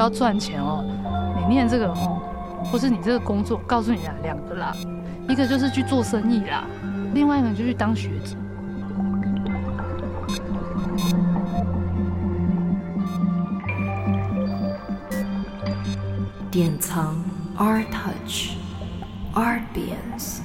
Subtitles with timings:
[0.00, 0.82] 要赚钱哦，
[1.38, 2.18] 你念这个哦，
[2.64, 4.74] 或是你这个工作，告诉你啊，两个啦，
[5.28, 6.64] 一个就是去做生意啦，
[7.12, 8.34] 另外一个就去当学者。
[16.50, 17.14] 典藏
[17.56, 18.56] Art Touch
[19.34, 20.40] Artbians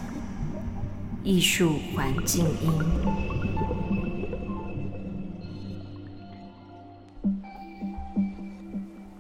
[1.24, 3.25] 艺术环境音。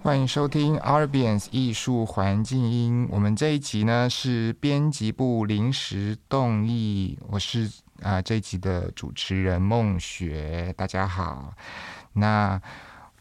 [0.05, 3.07] 欢迎收听 Arbians 艺术环境音。
[3.09, 7.67] 我们这一集呢是编辑部临时动议，我是
[8.03, 11.55] 啊这一集的主持人孟雪，大家好。
[12.13, 12.61] 那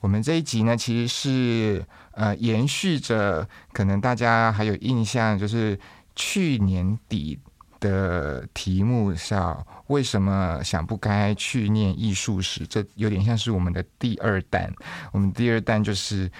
[0.00, 5.80] 我们这一集呢，其实是呃延续着可能大家还有印象，就是
[6.14, 7.40] 去年底
[7.80, 14.70] 的题目叫“为什么想不开去念艺术史”，这有点像是我们的第二弹。
[15.12, 16.30] 我们第二弹就是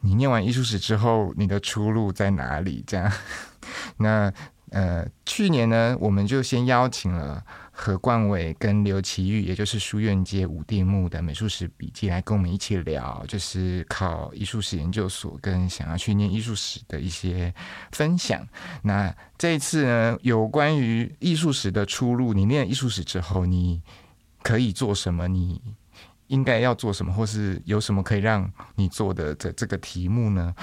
[0.00, 2.82] 你念完艺术史之后，你的出路在哪里？
[2.86, 3.12] 这样。
[3.98, 4.32] 那
[4.70, 7.42] 呃，去年呢，我们就先邀请了。
[7.72, 17.54] 何冠伟跟刘奇玉，也就是书院街五地木的美术史笔记，来跟我们一起聊，就是考艺术史研究所跟想要去念艺术史的一些
[17.92, 18.46] 分享。
[18.82, 23.80] 那这一次呢，有关于艺术史的出路，你念艺术史之后，你
[24.42, 25.26] 可以做什么？
[25.26, 25.58] 你
[26.30, 30.54] 应该要做什么，或是有什么可以让你做的这这个题目呢？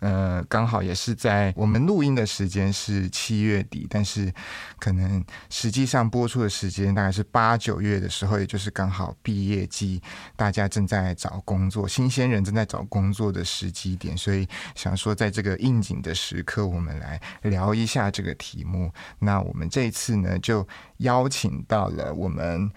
[0.00, 4.32] 呃，刚好也是在我们录音的时间是七月底，但是
[4.78, 10.00] 可能实际上播出的时间大概是八九月的时候，也就是刚好毕业季，
[10.36, 18.90] 大家正在找工作，新鲜人正在找工作的时机点，所以想说在这个应景的时刻，我们来聊一下这个题目。
[19.18, 20.66] 那我们这一次呢，就
[20.98, 22.70] 邀请到了我们。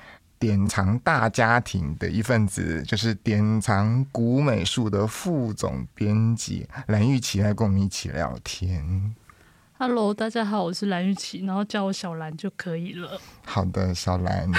[0.43, 9.15] 典藏大家庭的一份子，就是典藏古美术的副总编辑蓝玉琪来跟我们一起聊天。
[9.77, 13.21] Hello，大家好，我是蓝玉琪，然后叫我小蓝就可以了。
[13.45, 14.51] 好的，小蓝。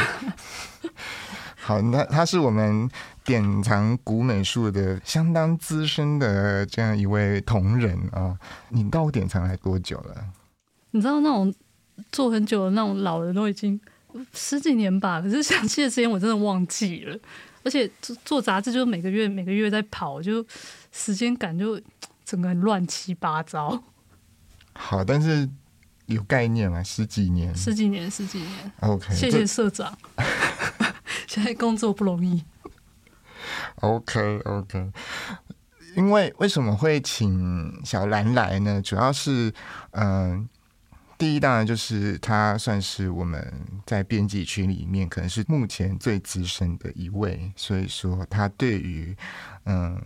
[1.61, 2.89] 好，那他是我们
[3.23, 8.39] 典藏古美术的相当资深的这样一位同仁啊。
[8.71, 10.15] 你到典藏来多久了？
[10.93, 11.55] 你知道那种
[12.11, 13.79] 做很久的那种老人都已经。
[14.33, 17.19] 十几年吧，可是详细的时间我真的忘记了。
[17.65, 20.45] 而且做做杂志，就是每个月每个月在跑，就
[20.93, 21.81] 时间感就
[22.23, 23.83] 整个乱七八糟。
[24.75, 25.49] 好，但是
[26.07, 26.83] 有概念嘛？
[26.83, 28.73] 十几年，十几年，十几年。
[28.81, 29.97] OK，谢谢社长。
[31.27, 32.45] 现在工作不容易。
[33.77, 34.93] OK，OK。
[35.97, 38.83] 因为为什么会请小兰来呢？
[38.83, 39.53] 主要是
[39.93, 40.47] 嗯。
[41.19, 43.53] 第一，当然就是他算是我们
[43.87, 49.17] 在编辑群里面可能是目前最资深的一位，所以说他对于
[49.65, 50.01] 嗯。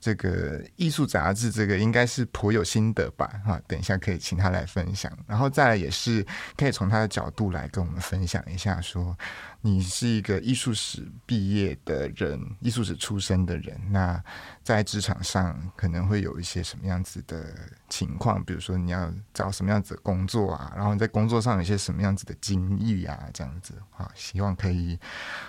[0.00, 3.28] 这个艺术杂志，这个应该是颇有心得吧？
[3.44, 5.12] 哈，等一下可以请他来分享。
[5.26, 6.24] 然后再来也是
[6.56, 9.18] 可以从他的角度来跟我们分享一下，说
[9.60, 14.22] 你是一个艺术史毕业的人，艺术史出身的人，那
[14.62, 17.44] 在职场上可能会有一些什么样子的
[17.88, 18.42] 情况？
[18.44, 20.72] 比如说你要找什么样子的工作啊？
[20.76, 23.18] 然后你在工作上有一些什么样子的经历啊？
[23.34, 24.96] 这样子啊，希望可以，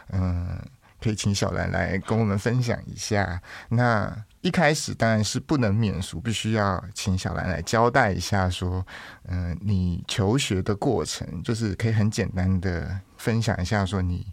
[0.09, 0.59] 嗯，
[0.99, 3.39] 可以请小兰来跟我们分享一下。
[3.69, 8.83] 那一开始当然是不能免俗，必须要请小兰来交代一下，说，
[9.25, 14.25] 嗯，你求学的过程，就是可以很简单的分享一下，说你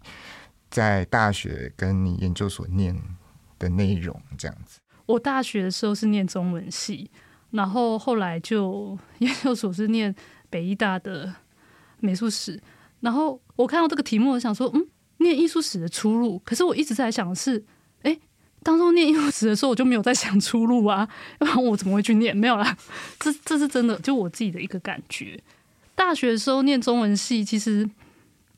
[0.71, 2.99] 在大学跟你研究所念
[3.59, 4.79] 的内容这样子。
[5.05, 7.11] 我大学的时候是念中文系，
[7.51, 10.15] 然后后来就研究所是念
[10.49, 11.31] 北医大的
[11.99, 12.59] 美术史，
[13.01, 14.87] 然后我看到这个题目，我想说，嗯，
[15.17, 17.63] 念艺术史的出路，可是我一直在想的是。
[18.63, 21.07] 当初念艺术史的时候，我就没有在想出路啊，
[21.39, 22.35] 要 不然我怎么会去念？
[22.35, 22.75] 没有啦，
[23.17, 25.39] 这这是真的，就我自己的一个感觉。
[25.95, 27.87] 大学的时候念中文系，其实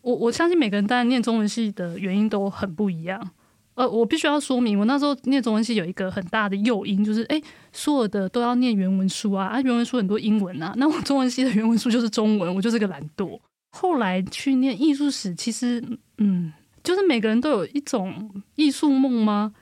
[0.02, 3.30] 我我相信每个人当然念中文系的原因都很不一样。
[3.76, 7.42] 呃，我必须要说明，我那时候念中文系有一个很大的诱因，就是哎，
[7.72, 13.40] 所有的都要念原文书啊，啊，原文书很多英文啊，那我中文系的原文书就是中文，我就是个懒惰。
[13.72, 15.82] 后来去念艺术史，其实
[16.18, 16.52] 嗯，
[16.84, 19.54] 就是每个人都有一种艺术梦吗？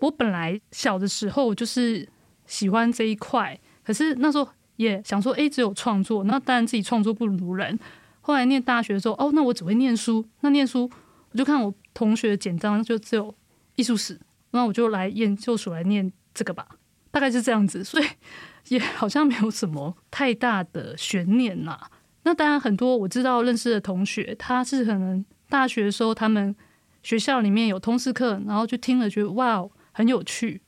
[0.00, 2.06] 我本来小的时候就是
[2.44, 4.46] 喜欢这一块，可是那时候
[4.76, 7.78] 也想说，哎，只有创作，那当然自己创作不如人。
[8.22, 10.90] 后来念大学的时候，哦，那我只会念书，那念书
[11.32, 13.34] 我就看我同学的简章，就只有
[13.76, 14.18] 艺术史，
[14.52, 16.66] 那我就来研究所来念这个吧，
[17.10, 18.06] 大概是这样子，所以
[18.74, 21.90] 也好像没有什么太大的悬念啦。
[22.22, 26.56] 那当然，很多我知道认识的同学，他是可能大学的时候他们
[27.02, 29.68] 学校里面有通识课，然后就听了觉得哇。
[29.94, 30.58] 很有趣，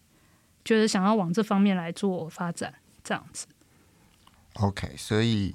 [0.67, 3.47] 觉得想要往这方面来做发展，这样子。
[4.57, 5.55] OK，所以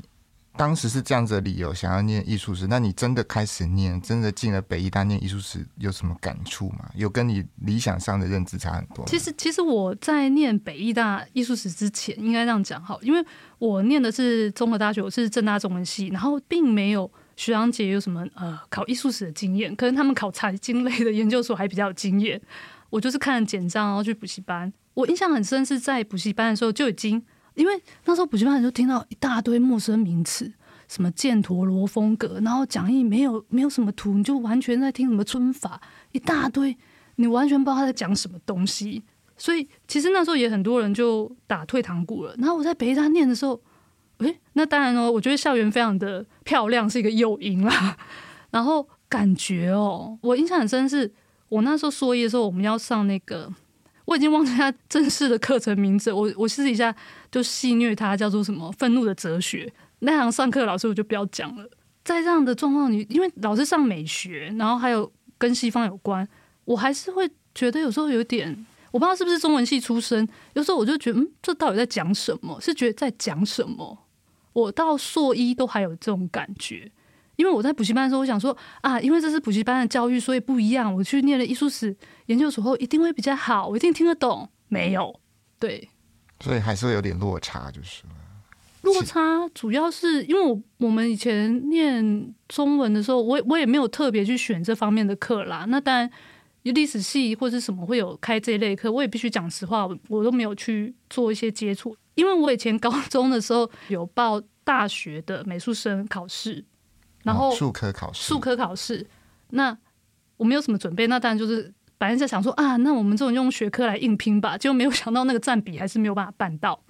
[0.60, 2.68] 当时是这样子的理由，想要念艺术史。
[2.68, 6.90] 那你真的开始念，真的进了北医大念艺术史，有什么感触吗？
[6.96, 9.06] 有跟你理想上的认知差很多？
[9.06, 13.26] 其实，其实我在念北艺大艺术史之前，应该这样讲好，因为
[13.58, 22.42] 我念的是综合大学，我是正大中文系，然后并没有学长姐有什么呃考艺术史的经验，可能他们考财经类的研究所还比较有经验。
[22.90, 24.74] 我就是看了简章，然后去补习班。
[24.96, 27.24] 我印象很深，是在补习班的时候就已经，
[27.60, 30.50] 因为那时候补习班你就听到一大堆陌生名词，
[30.88, 35.82] 什么犍陀罗风格，然后讲义没有没有什么图，你就完全在听什么春法，
[36.14, 36.78] 一大堆，
[37.18, 39.04] 你完全不知道他在讲什么东西。
[39.38, 42.34] 所以其实那时候也很多人就打退堂鼓了。
[42.38, 43.62] 然后我在北大念的时候，
[44.20, 47.98] 诶，那当然哦，我觉得校园非常的漂亮，是一个诱因啦。
[48.52, 51.12] 然后感觉哦，我印象很深是，
[51.50, 53.54] 我那时候硕一的时候，我们要上那个，
[54.06, 56.94] 我已经忘记他正式的课程名字，我我试一下
[57.32, 59.72] 就戏谑他叫做什么“愤怒的哲学”。
[60.00, 61.70] 那堂上课老师我就不要讲了。
[62.04, 66.28] 在这样的状况里，因为老师上美学，然后还有跟西方有关，
[66.66, 68.66] 我还是会觉得有时候有点。
[68.92, 72.60] 我不知道是不是中文系出身，有时候我就觉得，嗯，这到底在讲什么？
[72.60, 73.96] 是觉得在讲什么？
[74.54, 76.92] 我到硕一都还有这种感觉，
[77.36, 80.92] 因为我在补习班的时候，我想说啊，因为这是补习班的教育，所以不一样。
[80.92, 84.50] 我去念了艺术史研究所后，一定会比较好，我一定听得懂。
[84.70, 85.20] 没有，
[85.60, 85.88] 对，
[86.40, 88.04] 所以还是会有点落差，就是。
[88.82, 89.20] 落差
[89.54, 95.66] 主要是因为我我们以前念中文的时候，我也我也没有特别去选这方面的课啦。
[95.68, 96.10] 那当然，
[96.64, 101.94] 历史系或者什么会有开这一类课，我也必须讲实话，我我都没有去做一些接触。
[102.16, 106.64] 因为我以前高中的时候有报大学的美术生考试，
[107.24, 109.06] 然后哦术科考试，术科考试，
[109.50, 109.78] 那
[110.38, 116.82] 我没有什么准备，那当然就是本来在想说啊，那我们这种用学科来硬拼吧，就没有想到那个占比还是没有办法办到，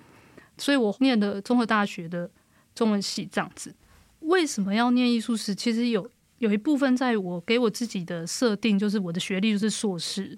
[0.57, 2.29] 所以我念的综合大学的
[2.73, 3.75] 中文系这样子。
[4.19, 5.56] 为什么要念艺术史？
[5.56, 10.38] 其实有有一部分在我给我自己的设定，就是我的学历就是硕士。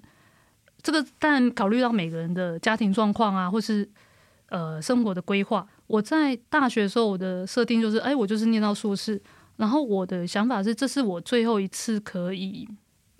[0.80, 3.88] 这个当然考虑到每个人的家庭状况啊，或是
[4.48, 5.66] 呃生活的规划。
[5.86, 9.20] 我在大学的时候，我的设定就是，哎，我就是念到硕士。
[9.56, 12.66] 然后我的想法是，这是我最后一次可以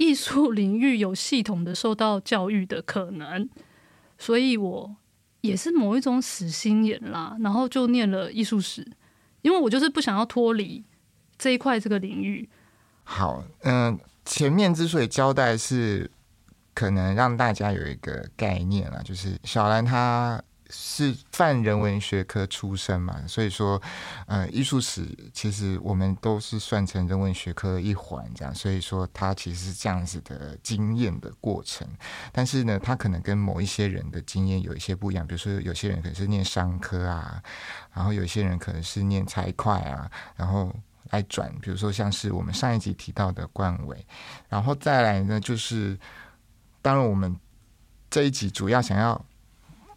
[0.03, 3.49] 艺术领域有系统的受到教育的可能，
[4.19, 4.97] 所以我
[5.43, 8.85] 也是某一种死心眼啦，然后就念了艺术史，
[9.43, 10.83] 因为我就是不想要脱离
[11.39, 12.49] 这一块这个领域。
[13.05, 16.11] 好，嗯、前面之所以交代是
[16.75, 20.43] 可能让大家有一个概念啦，就是小兰她
[20.75, 23.81] 是泛人文学科出身嘛，所以说，
[24.27, 31.87] 呃，艺术史其实我们都是算成人文学科一环，这样，所以说它其实是这样子的经验的过程。
[32.33, 37.43] 但是呢，它可能跟某一些人的经验有一些不一样，比如说有些人可能是念商科啊，
[37.93, 40.75] 然后有些人可能是念财会啊，然后。
[41.11, 44.07] 来转，比如说像是我们上一集提到的冠伟，
[44.49, 45.99] 然后再来呢，就是
[46.81, 47.37] 当然我们
[48.09, 49.23] 这一集主要想要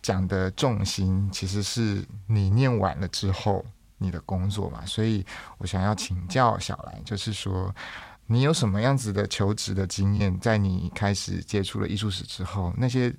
[0.06, 3.66] 讲的重心，其实是你念完了之后
[3.98, 5.26] 你的工作嘛，所以
[5.58, 7.74] 我想要请教小兰，就是说
[8.28, 13.12] 你有什么样子的求职的经验，在你开始接触了艺术史之后，那些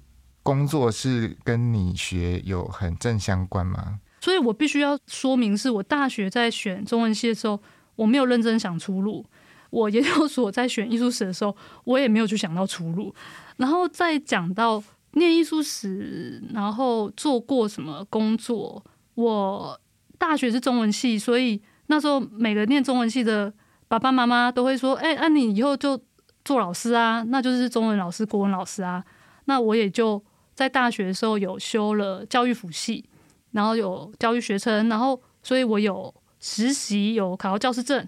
[0.45, 3.99] 工作是跟你学有很正相关吗？
[4.21, 7.61] 所以我必须要说明，是我大学在选中文系的时候，
[7.97, 9.25] 我没有认真想出路；
[9.71, 13.12] 我研究所在选艺术史的时候，我也没有去想到出路。
[13.57, 14.81] 然后再讲到
[15.16, 18.82] 念艺术史，然后做过什么工作，
[19.16, 19.78] 我
[20.16, 23.52] 大学是中文系，所以那时候每个念中文系的
[23.88, 26.00] 爸爸妈妈都会说：“哎、那、你以后就
[26.44, 29.04] 做老师啊，那就是中文老师、国文老师啊。”
[29.46, 33.04] 那我也就在大学的时候有修了教育辅系。
[33.52, 38.06] 然后有教育学程，然后所以我有实习，有考到教师证。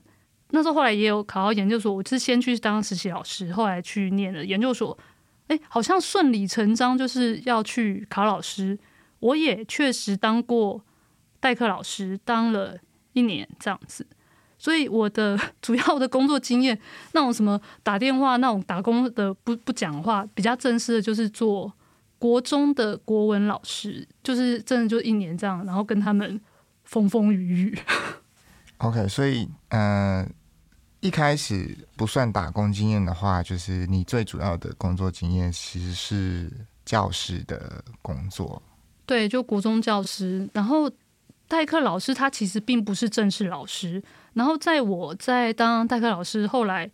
[0.51, 4.99] 那时候后来也有考到研究所，我是先去当实习老师，后来去念了研究所。
[5.49, 8.79] 哎，好像顺理成章就是要去考老师。
[9.21, 10.83] 我也确实当过
[11.41, 12.79] 代课老师，当了
[13.13, 14.07] 一年这样子。
[14.59, 16.79] 所以我的 主要的工作经验，
[17.13, 21.73] 那种什么打电话、那种打工的不不讲话，比较正式的就是做。
[22.21, 26.41] 国中的国文老师，就是真的就一年这样，然后跟他们
[26.83, 27.79] 风风雨雨。
[28.79, 30.29] OK，所以呃，
[31.01, 36.51] 一开始不算打工经验的话，就是你最主要的工作经验其实是
[36.85, 38.61] 教师的工作。
[39.07, 40.91] 对，就国中教师，然后
[41.47, 44.03] 代课老师他其实并不是正式老师。
[44.35, 46.91] 然后在我在当代课老师，后来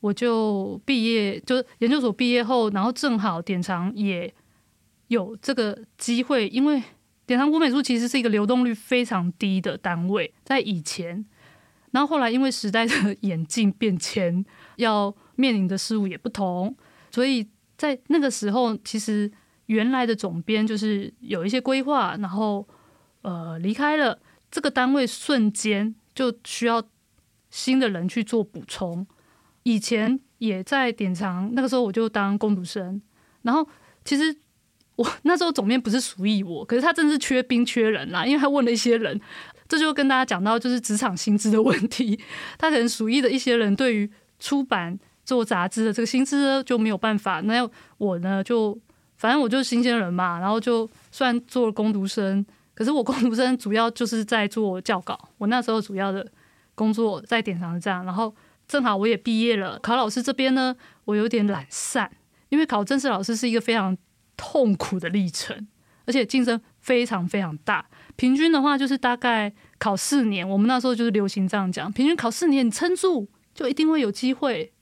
[0.00, 4.32] 我就毕业，就研究所毕业后，然后正好典藏也
[5.08, 6.82] 有这个机会，因为
[7.26, 11.24] 典藏国美术其实是一个流动率非常低的单位，在以前，
[11.90, 14.44] 然后后来因为时代的演进变迁，
[14.76, 16.76] 要面临的事物也不同，
[17.10, 19.30] 所以在那个时候，其实
[19.66, 22.66] 原来的总编就是有一些规划，然后
[23.22, 24.18] 呃离开了
[24.50, 26.82] 这个单位，瞬间就需要
[27.50, 29.06] 新的人去做补充。
[29.62, 33.00] 以前也在典藏，那个时候我就当工读生，
[33.42, 33.68] 然后
[34.04, 34.36] 其实。
[34.98, 39.20] 我 那时候总编不是属意我，可是他真的是缺兵缺人啦，因为他问了一些人，
[39.68, 42.18] 这就跟大家讲到就是职场薪资的问题。
[42.56, 47.40] 他可能属意的一些人对于出版做杂志的这个薪资就没有办法。
[47.42, 48.76] 那要我呢，就
[49.16, 52.44] 反正我就是新鲜人嘛，然后就虽然做了工读生，
[52.74, 55.18] 可是我工读生主要就是在做教稿。
[55.38, 56.26] 我那时候主要的
[56.74, 58.34] 工作在典藏站，然后
[58.66, 62.10] 正好我也毕业了，考老师这边呢，我有点懒散，
[62.48, 63.96] 因为考正式老师是一个非常。
[64.40, 65.66] 痛苦的历程，
[66.06, 67.84] 而且竞争非常非常大。
[68.18, 70.46] 平均的话，就是大概考四年。
[70.46, 74.72] 我们那时候就是流行这样讲，平均考四年，你撑住就一定会有机会。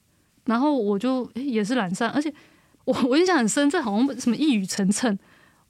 [0.47, 2.33] 然后我就也是懒散，而且
[2.87, 5.19] 我我印象很深，这好像什么一语成谶。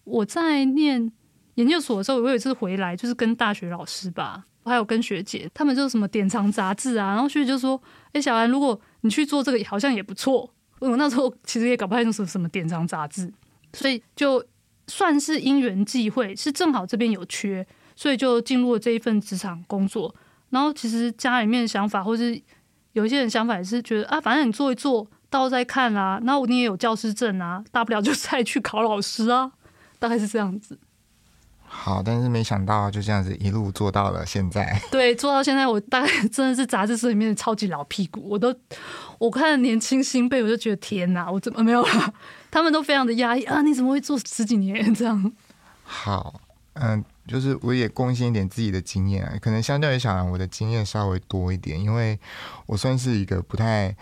[0.05, 1.11] 我在念
[1.57, 7.15] 研究所的时候，我有一次回来，就是跟大学老师吧，还有跟学姐，他们就是什么典藏杂志啊。
[7.15, 7.83] 然后学姐就说
[8.13, 13.33] ：“哎，小兰，如果你去做这个，好像也不错。”我那时候其实也搞不太清楚什么典藏杂志。
[13.73, 14.45] 所以就
[14.87, 20.15] 算是因缘际会，是正好这边有缺，所以就进入了这一份职场工作。
[20.51, 22.41] 然后其实家里面想法，或是
[22.93, 26.21] 有一些人想法也是觉得啊，反正你做一做，到再看啦。
[26.25, 29.51] 然后你也有教师证啊，大不了就再去考老师啊，
[29.99, 30.79] 大概是这样子。
[31.79, 34.81] 好，但是没想到就这样子一路做到了现在。
[34.91, 38.27] 对，做到现在，我大概真的是杂志社里面的超级老屁股。
[38.29, 38.53] 我都
[39.19, 42.15] 我看年轻新辈，我就觉得天哪，我怎么没有了？
[42.51, 43.63] 他们都非常的压抑啊！
[43.63, 45.33] 你怎么会做十几年这样？
[45.85, 46.41] 好，
[46.73, 52.19] 嗯，就是我也贡献一点自己的经验啊，可能相较于小兰，我的经验稍微多一点，因为
[52.67, 53.95] 我算是一个不太。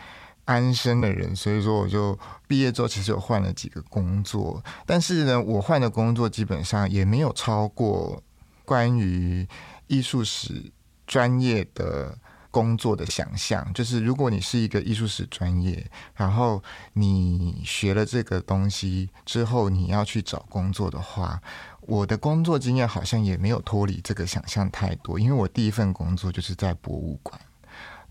[0.45, 8.23] 安生的人，所以说我就毕业之后其实有换了几个工作，但是呢，我换的工作基本上也没有超过
[8.65, 9.47] 关于
[9.87, 10.71] 艺术史
[11.07, 12.19] 专业的
[12.51, 13.73] 工作的想象。
[13.73, 21.41] 就是如果你是一个艺术史专业，然后你学了这个东西之后，你要去找工作的话，
[21.81, 27.41] 我的工作经验好像也没有脱离这个想象太多，因为我第一份工作就是在博物馆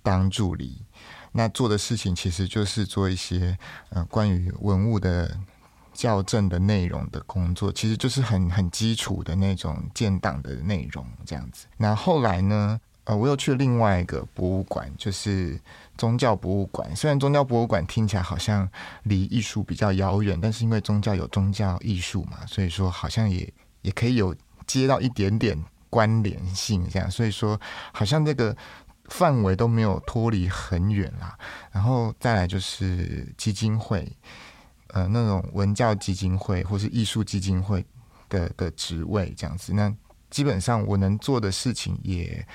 [0.02, 0.82] 当助理。
[1.34, 3.58] 那做的事情其实就是做一些
[3.90, 5.36] 呃关于文物的
[5.94, 11.66] 校正的内容的工作，其实就是很很基础的那种建档的内容这样子。
[11.78, 15.60] 那后来呢，呃，我又去了另外一个博物馆，就是
[15.98, 16.96] 宗教博物馆。
[16.96, 18.70] 虽然宗教博物馆听起来好像
[19.04, 24.36] 离艺术比较遥远，但是因为宗教有宗教艺术嘛，所以说好像也也可以有
[24.66, 25.56] 接到一点点
[25.90, 27.10] 关联性这样。
[27.10, 27.60] 所以说
[27.92, 28.56] 好像这个。
[29.10, 31.38] 范围都没有脱离很远啦，
[31.72, 34.10] 然后再来就是基金会，
[34.88, 37.86] 呃，那种文教基金会或是艺术基金会
[38.29, 39.74] 的的职位这样子。
[39.74, 39.93] 那
[40.29, 42.48] 基本上我能做的事情也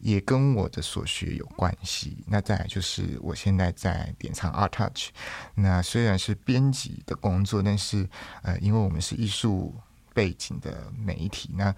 [0.00, 2.24] 也跟我的所学有关系。
[2.26, 5.10] 那再来就是我现在在典藏 Art Touch，
[5.54, 8.06] 那虽然是编辑的工作，但是
[8.42, 9.72] 呃，因为我们是艺术
[10.12, 11.74] 背景的媒体，那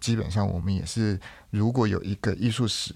[0.00, 2.94] 基本上我们也是如果有一个艺术史。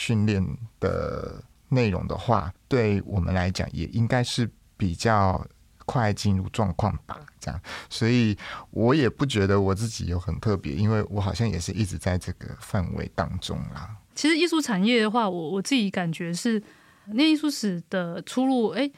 [0.00, 0.42] 训练
[0.80, 5.46] 的内容的话，对我们来讲也应该是比较
[5.84, 7.20] 快进入状况吧。
[7.38, 8.34] 这样，所以
[8.70, 13.94] 我也不觉得我自己有很特别，因为我好像也是一直在这个范围当中啦。
[14.14, 16.62] 其实艺术产业的话，我我自己感觉是
[17.12, 18.68] 念艺术史的出路。
[18.68, 18.90] 哎，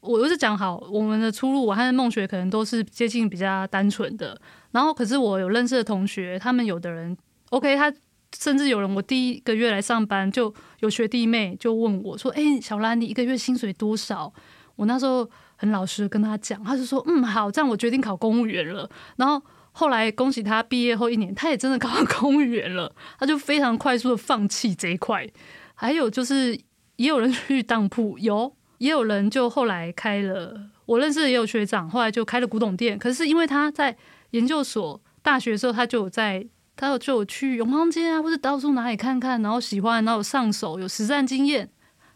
[0.00, 4.38] 我又是讲好我们的出路，我和孟学可能都是接近比较单纯的。
[4.72, 7.16] 然后，可是我有认识的同学，他们有的人
[7.48, 7.90] OK，他。
[8.38, 14.32] 甚至有人，我第一个月来上班，就有学弟妹就问我说：“哎，小兰，你一个月薪水多少？”
[14.76, 19.40] 我那时候很老实跟他讲，他就说：“嗯，好，这样我决定考公务员了。”然后
[19.72, 22.94] 后来恭喜他毕业后一年，他也真的考上公务员了。
[23.18, 25.28] 他就非常快速的放弃这一块。
[25.74, 26.58] 还有就是，
[26.96, 30.70] 也有人去当铺，有也有人就后来开了。
[30.86, 32.98] 我认识也有学长，后来就开了古董店。
[32.98, 33.96] 可是因为他在
[34.30, 36.46] 研究所、大学的时候，他就有在。
[36.76, 41.70] 他有就去永康街啊，或者到处哪里看看，然后喜欢，然后上手，有实战经验。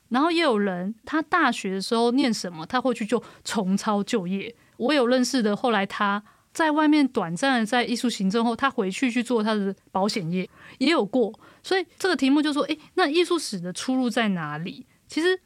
[0.09, 4.55] 然后也有人，他大学的时候念什么，他会去就重操旧业。
[4.77, 6.23] 我有认识的，后来他
[6.53, 10.49] 在外面短暂的在艺术行政后，他回去去做他的保险业，
[10.79, 11.37] 也有过。
[11.63, 14.87] 所以这个题目就说，诶，那艺术史的出路在哪里？
[15.09, 15.39] 其实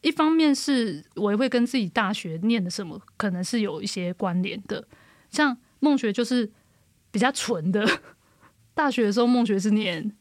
[0.00, 4.82] 一方面是我也会跟自己大学念的什么，可能是有一些关联的。
[5.30, 6.50] 像梦学就是
[7.10, 7.86] 比较纯的。
[8.74, 10.12] 大学的时候，梦学是念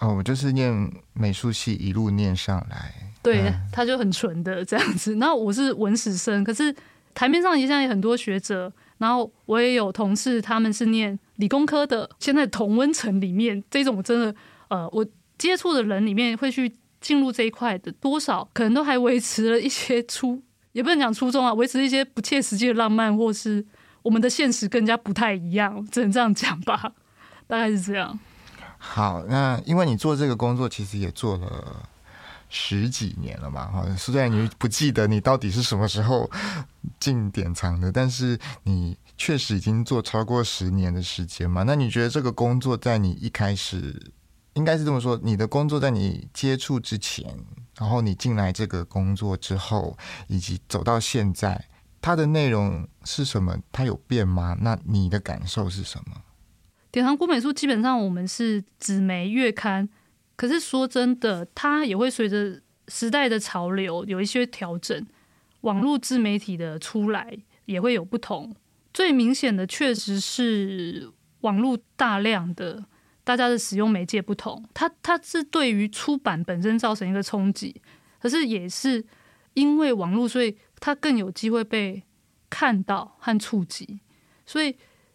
[0.00, 2.94] 哦，我就是念美术系，一路念上来。
[3.22, 5.14] 对，他就很纯的这样子。
[5.16, 6.74] 然后我是文史生，可是
[7.14, 12.08] 台面上现在有很多学者，然后我也有同事，他们是念理工科的。
[12.20, 14.34] 现在同温层里面，这种真的
[14.68, 15.04] 呃，我
[15.36, 20.40] 接触的人里面会去进入这一块的，多少可能都还维持了一些初，
[20.72, 23.66] 也不能讲初衷啊，维持一些不切实际的浪漫，或是
[24.02, 26.94] 我们的现实更加不太一样，只能这样讲吧，
[27.48, 28.16] 大概是这样。
[28.76, 31.82] 好，那因为你做这个工作，其实也做了
[32.48, 33.96] 十几年了嘛，哈。
[33.96, 36.30] 虽然你不记得你到底是什么时候
[37.00, 41.64] 进典藏的，但是你确实已经做超过十年的时间嘛。
[41.64, 44.12] 那你觉得这个工作在你一开始，
[44.54, 47.26] 应该是这么说，你的工作在你接触之前，
[47.78, 51.64] 然后你进来这个工作之后，以及走到现在，
[52.00, 53.56] 它的内容是什么？
[53.72, 54.56] 它有变吗？
[54.60, 56.16] 那你的感受是什么？
[56.90, 59.86] 典藏古美术基本上我们是纸媒月刊，
[60.36, 65.06] 可是说真的，它也会随着时代的潮流有一些调整。
[65.60, 68.54] 网络自媒体的出来也会有不同。
[68.94, 71.10] 最明显的确实是
[71.42, 72.82] 网络大量的
[73.22, 77.82] 大家的使用媒介不同，它它是对于出版本身造成一个冲击，
[78.18, 79.04] 可是也是
[79.52, 82.02] 因为网络，所以它更有机会被
[82.48, 84.00] 看到和触及，
[84.46, 84.74] 所以。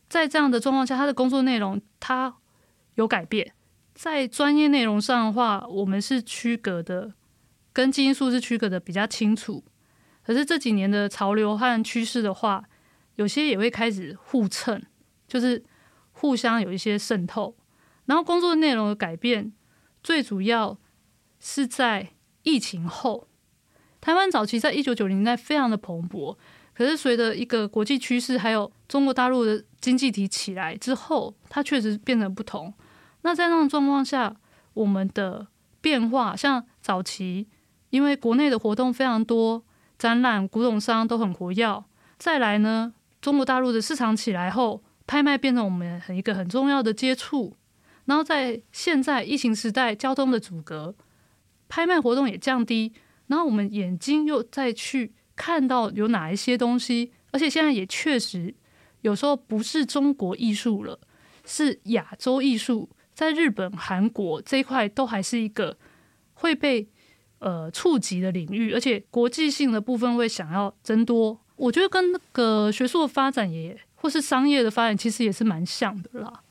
[0.10, 2.36] 在这样的状况下，他的工作内容他
[2.96, 3.54] 有改变。
[3.94, 7.14] 在专业内容上的话，我们是区隔的，
[7.72, 9.64] 跟基因素是区隔的比较清楚。
[10.24, 12.64] 可是这几年的潮流和趋势的话，
[13.16, 14.82] 有些也会开始互蹭，
[15.28, 15.64] 就是
[16.12, 17.56] 互相有一些渗透。
[18.06, 19.54] 然后工作内容的改变，
[20.02, 20.78] 最主要
[21.40, 22.10] 是在
[22.42, 23.28] 疫情后，
[24.02, 26.38] 台湾早期在一九九零年代非常的蓬勃。
[26.74, 32.74] 可是随着一个国际趋势，还有中国大陆的经济体起来之后，它确实变得不同。
[33.22, 34.36] 那在那种状况下，
[34.74, 35.46] 我们的
[35.82, 37.48] 变化，像早期，
[37.92, 39.64] 因为国内的活动非常多，
[40.00, 41.84] 展览、古董商都很活跃。
[42.18, 47.56] 再来呢，中国大陆的市场起来后，拍卖变成我们很一个很重要的接触。
[48.06, 50.96] 然后在现在疫情时代，交通的阻隔，
[51.70, 52.92] 拍卖活动也降低，
[53.28, 55.14] 然后我们眼睛又再去。
[55.36, 58.54] 看到有哪一些东西，而且现在也确实
[59.02, 61.00] 有时候不是中国艺术了，
[61.46, 65.78] 是亚洲艺术，在日本、韩国这一块都还是一个
[66.34, 66.88] 会被
[67.40, 71.40] 呃触及的领域，而且国际性的部分会想要增多。
[71.56, 76.42] 我觉得跟那个学术的发展也或是商业的发展其实也是蛮像的啦。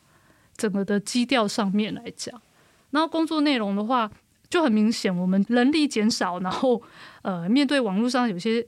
[0.56, 2.40] 整个的基调上面来讲，
[2.90, 4.10] 然后工作内容的话。
[4.52, 6.82] 就很明显，我们人力减少，然后
[7.22, 8.62] 呃，面对网络上有些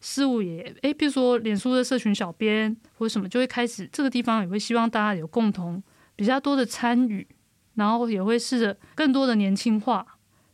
[0.00, 5.80] 事物也诶，比如说脸书的社群小编或者什么，就会开始这个地方也会希望大家有共同
[6.16, 7.24] 比较多的参与，
[7.76, 10.04] 然后也会试着更多的年轻化，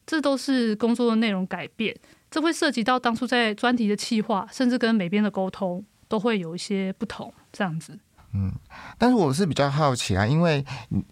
[0.05, 1.97] 这都是工作的内容改变，
[2.31, 7.99] 这会涉及到当初在专题的企划，甚至跟美编的沟通都会有一些不同，这样子。
[8.35, 8.53] 嗯，
[8.99, 10.63] 但是我是比较好奇啊，因为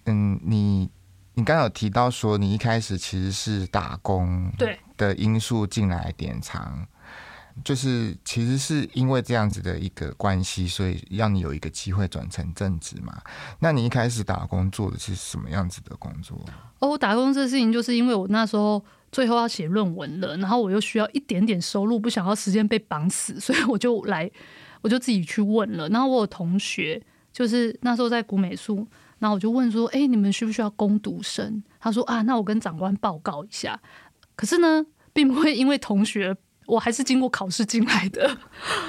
[0.05, 0.91] 嗯你。
[1.35, 6.87] 你刚有提到说，你一开始其实是打工对的因素进来典藏，
[7.65, 13.19] 就是其实是因为这样子的一个关系，所以让你有一个机会转成正职嘛？
[13.61, 16.39] 那你一开始打工做的是什么样子的工作？
[16.81, 24.31] 哦，我打工这事情就是因为我那时候最后要写论文了，然后我又需要一点点收入，不想要时间被绑死，所以我就来，
[24.83, 25.89] 我就自己去问了。
[25.89, 28.87] 然后我有同学，就是那时候在古美术。
[29.23, 33.81] 然后我就问说：“哎，你们需不需要攻读生？”他说：“啊，那我跟长官报告一下。”
[34.35, 38.37] 可是呢，并不会因为同学，我还是经过考试进来的。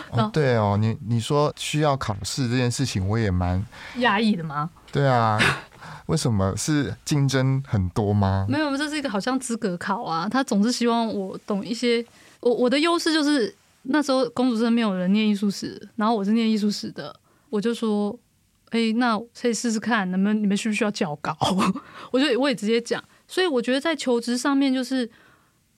[0.10, 3.64] 哦， 对哦，你你说需要考试这件事情，我也蛮
[3.98, 4.72] 压抑的吗？
[4.92, 5.40] 对啊，
[6.08, 8.48] 为什么是竞争很多吗？
[8.50, 10.28] 没有，这是一个好像资格考啊。
[10.28, 12.04] 他总是希望我懂一些。
[12.40, 17.16] 我我的优势就是那时候公主生没有人念艺术史，然后我是念艺术史的，
[17.52, 18.18] 我就说。
[18.74, 21.38] 哎，那可以试试看，能不能你们需不需要教稿？
[22.12, 25.08] 我觉得我也直接讲，所以我觉得在求职上面，就是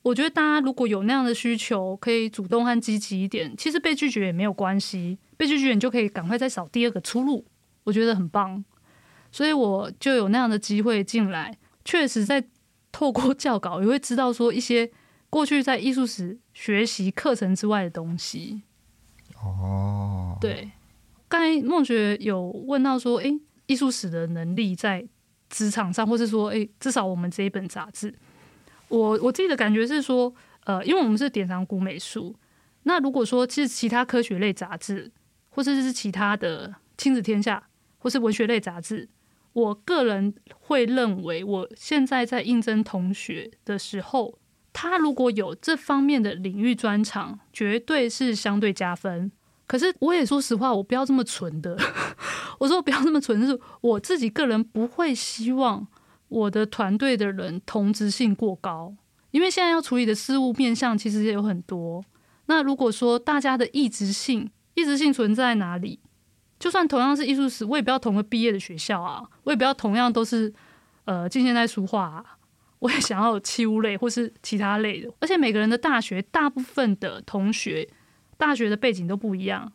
[0.00, 3.54] 我觉得大家如果有那样的需求，可以主动和积极一点。
[3.54, 7.44] 其实被拒绝也没有关系，被拒绝你就可以赶快再找第二个出路，
[7.84, 8.64] 我觉得很棒。
[9.30, 12.42] 所以我就有那样的机会进来，确实在
[12.90, 14.90] 透过教稿也会知道说一些
[15.28, 18.62] 过去在艺术史学习课程之外的东西。
[19.34, 20.70] 哦，对。
[21.28, 25.06] 刚才孟学有问到说，哎，艺术史的能力在
[25.50, 28.14] 职场上，或是说，哎，至少我们这一本杂志，
[28.88, 30.32] 我我自己的感觉是说，
[30.64, 32.34] 呃，因为我们是典藏古美术，
[32.84, 35.10] 那如果说其实其他科学类杂志，
[35.50, 39.08] 或者是其他的亲子天下或是文学类杂志，
[39.52, 44.38] 我个人会认为，我现在在应征同学的时候，
[44.72, 49.32] 他如果有这方面的领域专长，绝对是相对加分。
[49.66, 51.76] 可是我也说实话，我不要这么纯的。
[52.58, 55.86] 我说我不要这么纯，是我自己个人不会希望
[56.28, 58.94] 我的团队的人同质性过高，
[59.30, 62.04] 因为现在要处理的事物面向其实也有很多。
[62.46, 65.98] 那如果说大家的异质性，异质性存在哪里？
[66.58, 70.50] 就算同样是艺术史，我也不要同个毕业的学校啊，我也不要同样都是
[71.04, 72.24] 呃近现代书画，啊，
[72.78, 75.12] 我也想要有器物类或是其他类的。
[75.20, 77.86] 而且每个人的大学，大部分的同学
[78.36, 79.72] 大学的背景都不一样。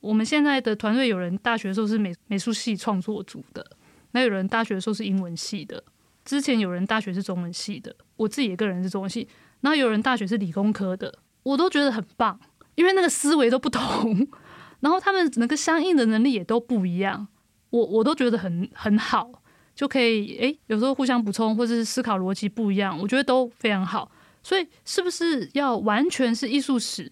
[0.00, 3.64] 我们现在的团队有人大学的时候是美美术系创作组的，
[4.12, 5.82] 那有人大学的时候是英文系的，
[6.24, 9.26] 之前有人大学是中文系的，我自己一个人是中文系，
[9.62, 11.20] 然后有人大学是理工科的。
[11.42, 12.38] 我都觉得很棒，
[12.74, 14.26] 因为那个思维都不同，
[14.80, 17.28] 然后他们那个相应的能力也都不一样，
[17.70, 19.30] 我我都觉得很很好，
[19.74, 24.10] 就可以诶，有时候互相补充，或者是思考逻辑不一样，我觉得都非常好。
[24.42, 27.10] 所以是不是要完全是艺术史？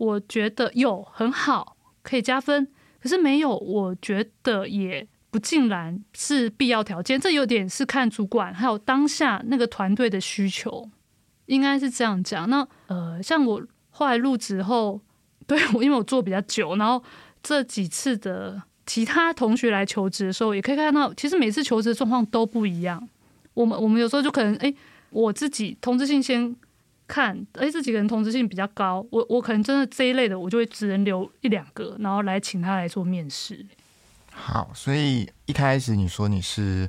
[0.00, 2.66] 我觉得有很好，可以加分。
[3.02, 7.20] 可是没有，我觉得也不尽然是必要条件。
[7.20, 10.88] 这有点是看主管还有当下那个团队的需求。
[11.46, 12.48] 应该是这样讲。
[12.48, 14.98] 那呃，像我后来入职后，
[15.46, 17.02] 对我因为我做比较久，然后
[17.42, 23.06] 这几次的其他同学来求职的时候，也可以看到，其实每次求职的状况都不一样。
[23.52, 24.72] 我们我们有时候就可能，哎，
[25.10, 26.56] 我自己通知信先
[27.10, 33.66] 看，哎，这几个人同质性比较高，我我可能真的这一类的，我就会只能留一两个，然后来请他来做面试。
[34.30, 36.88] 好，所以一开始你说你是。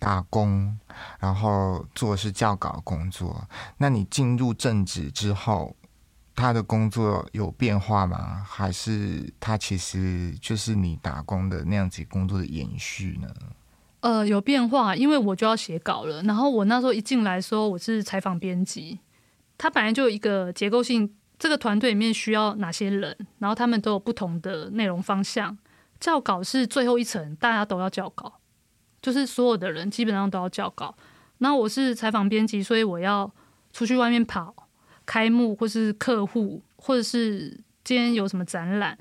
[0.00, 0.78] 打工，
[1.18, 3.44] 然后做的是教稿工作。
[3.78, 5.74] 那你进入正职之后，
[6.36, 8.44] 他的工作有变化吗？
[8.46, 13.28] 还是他其实就是你打工的那样子工作的延续呢？
[13.98, 16.22] 呃，有变化，因为我就要写稿了。
[16.22, 19.00] 然后我那时候一进来说我是采访编辑，
[19.58, 25.58] 他本来就有一个结构性，这个团队里面需要哪些人，然后他们都有不同的内容方向。
[26.00, 28.40] 校稿是最后一层，大家都要校稿。
[29.00, 30.96] 就是所有的人基本上都要校稿，
[31.38, 33.32] 那我是采访编辑，所以我要
[33.72, 34.68] 出去外面跑，
[35.06, 38.98] 开幕或是客户，或者是今天有什么展览，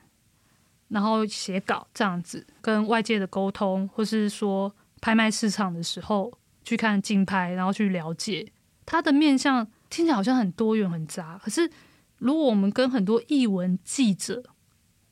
[0.89, 6.31] 然后写稿这样子，跟外界的沟通，或是说拍卖市场的时候
[6.63, 8.51] 去看竞拍，然后去了解
[8.85, 11.69] 它的面向，听起来好像很多元很杂，可是
[12.17, 14.43] 如果我们跟很多译文记者，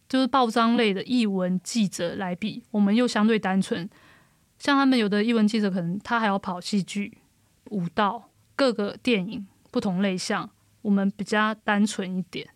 [0.08, 3.90] 就是报章类的译文记者来比，我们又相对单纯。
[4.58, 7.18] 像他们有的译文记者，可能他还要跑戏剧、
[7.72, 10.50] 舞蹈、各个电影不同类项。
[10.82, 12.48] 我们比较单纯一点，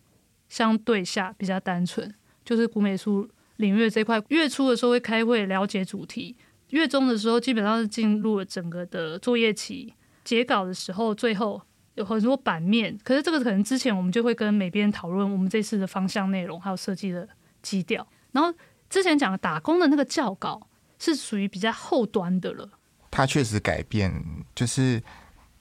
[0.48, 4.22] 相对下比较单纯，就是古美术领域这块。
[4.28, 6.36] 月初的时候会开会了解主题，
[6.68, 9.92] 月中的时候基本上是进入了整个的作业期。
[10.22, 11.60] 截稿的时候，最后
[12.00, 17.28] 有很多版面，可是这个可能之前我们就会跟美编讨论我们这次的方向内容，还有设计的
[17.62, 18.04] 基调。
[18.32, 18.52] 然后
[18.88, 20.66] 之前讲的打工的那个教稿。
[21.02, 22.68] 是属于比较后端的了。
[23.10, 24.22] 它确实改变，
[24.54, 25.02] 就是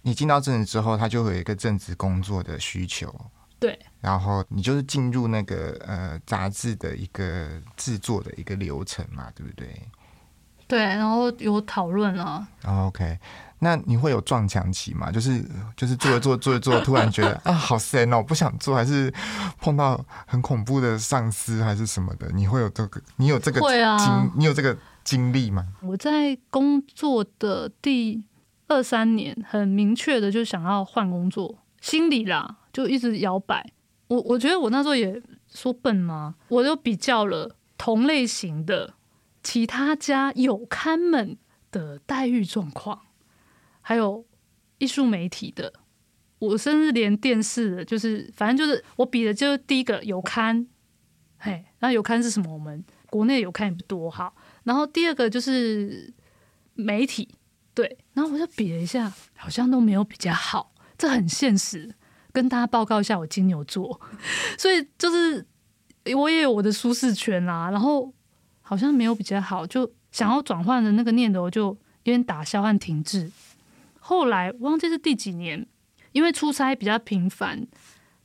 [0.01, 3.09] 你进到正职之后，它就会有一个政治工作的需求。
[3.57, 3.79] 对。
[4.01, 7.47] 然后你就是进入那个呃杂志的一个
[7.77, 9.81] 制作的一个流程嘛，对不对？
[10.67, 12.45] 对，然后有讨论啊。
[12.65, 13.17] OK，
[13.59, 15.11] 那你会有撞墙期吗？
[15.11, 15.43] 就是
[15.77, 19.13] 就是做着做着做着做，突然觉得啊好闲哦，不想做，还是
[19.59, 22.29] 碰到很恐怖的上司还是什么的？
[22.33, 23.01] 你会有这个？
[23.17, 23.59] 你有这个
[23.97, 24.31] 经？
[24.35, 24.77] 你有这个？
[25.01, 25.65] 经历吗？
[25.81, 28.21] 我在工作的第
[28.67, 33.71] 二三年，很明确的就想要换工作，心里啦就一直摇摆。
[34.07, 35.19] 我我觉得我那时候也
[35.51, 36.35] 说笨吗？
[36.49, 38.93] 我就比较了同类型的
[39.41, 41.35] 其他家有看们
[41.71, 42.99] 的待遇状况，
[43.89, 44.23] 还有
[44.77, 45.73] 艺术媒体的，
[46.37, 50.67] 我甚至连电视的，就是反正就是我比的，就是第一个有刊，
[51.39, 52.53] 嘿，那有刊是什么？
[52.53, 54.31] 我们国内有刊也不多哈。
[54.63, 56.13] 然后第二个就是
[56.75, 57.33] 媒体，
[57.73, 61.95] 对，然后我就比了一下，好像都没有比较好，这很现实。
[62.31, 63.99] 跟大家报告一下，我金牛座，
[64.55, 65.43] 所以就是
[66.15, 67.71] 我也有我的舒适圈啦。
[67.71, 68.13] 然后
[68.61, 71.69] 好像没有比较好，就想要转换的那个念头就
[72.03, 73.31] 有点打消和停滞。
[74.09, 75.67] 后来忘记是第几年，
[76.13, 77.67] 因为出差比较频繁，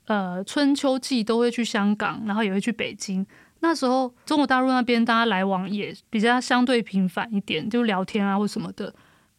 [0.06, 3.26] 呃，春秋季都会去香港，然后也会去北京。
[3.60, 8.94] 那时候中国大陆那边大家来往也比较相对频繁一点，就聊天啊或什么的，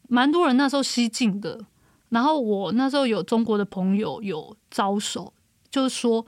[0.07, 1.65] 蛮多人那时候西进的。
[2.09, 5.33] 然后我那时候有中国的朋友有招手，
[5.71, 6.23] 就是说，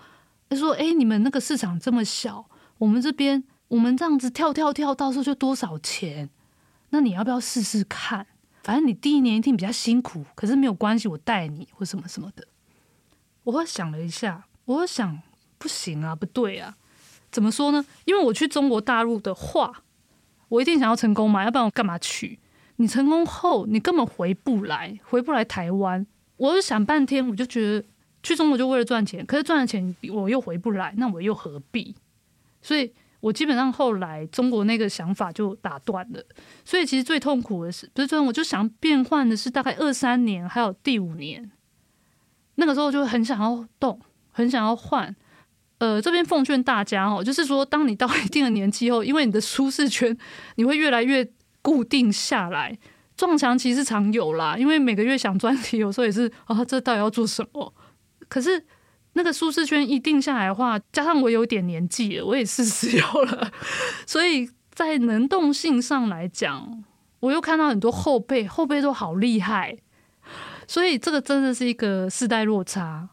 [0.50, 2.50] 他说：“哎，你们那个市场这么小，
[2.80, 6.32] 我们这边我们这样子跳跳跳，到时候就多少钱？
[6.90, 8.26] 那你要不要试试看？
[8.68, 12.46] 反正你第一年一定比较辛苦，可是没有关系，我带你或什么什么的。
[13.46, 15.22] 我想了一下，我想
[15.58, 16.76] 不行啊，不对啊，
[17.32, 17.86] 怎么说呢？
[18.04, 19.84] 因为我去中国大陆的话，
[20.50, 22.40] 我一定想要成功嘛，要不然我干嘛去？
[22.76, 26.06] 你成功后，你根本回不来，回不来台湾。
[26.36, 27.88] 我就想半天，我就觉得
[28.22, 31.96] 去中国就为了赚钱，可是赚了钱我又回不来，那我又何必？
[32.62, 36.24] 所以我基本上后来中国那个想法就打断了。
[36.64, 41.52] 所以其实最痛苦的是，不是最痛，我就想变换的是大概二三年，还有第五年，
[42.56, 44.00] 那个时候就很想要动，
[44.32, 45.16] 很想要换。
[45.80, 50.18] 呃，这边奉劝大家哦，就是说，当你到一定的年纪后，因为你的舒适圈
[50.56, 51.30] 你会越来越
[51.62, 52.78] 固定下来。
[53.16, 57.74] 撞墙其实常有啦，因为每个月想专题，有时候也是啊，这到底要做什么？
[58.28, 58.64] 可是
[59.18, 63.52] 那个舒适圈一定下来的话，加上我有点年纪了，我也四十有了，
[64.06, 66.84] 所以在能动性上来讲，
[67.20, 69.76] 我又看到很多后辈，后辈都好厉害，
[70.68, 73.10] 所以这个真的是一个世代落差。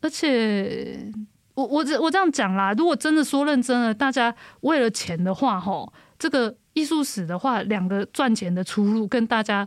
[0.00, 1.10] 而且
[1.54, 6.54] 我我我这样讲啦，如果真的说认真了，大家为了钱的话，吼，这个。
[6.74, 9.64] 艺术史的话，两个赚钱的出路跟大家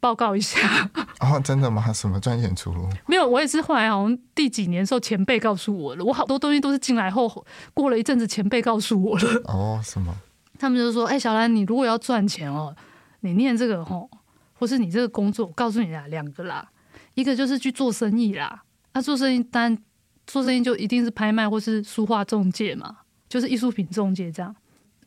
[0.00, 0.90] 报告一下。
[1.20, 1.92] 哦，真的吗？
[1.92, 2.88] 什么赚钱出路？
[3.06, 6.04] 没有，我也是后来好像第几年时候前辈告诉我了。
[6.04, 9.42] 我好多东西都是进来后过了一阵子前辈告诉我了。
[9.44, 10.14] 哦，什么？
[10.58, 12.74] 他们就说：“哎，小兰，你如果要赚钱哦，
[13.20, 14.10] 你念这个吼，
[14.54, 16.68] 或是你这个工作，我告诉你啦，两个啦，
[17.14, 18.62] 一个就是去做生意啦。
[18.92, 19.78] 那做生意当然
[20.26, 24.54] 做生意就一定是拍卖或是书画中介嘛，就是艺术品中介这样。”